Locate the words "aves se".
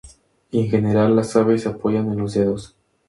1.35-1.69